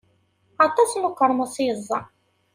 [0.65, 1.99] Aṭas n ukermus i yeẓẓa.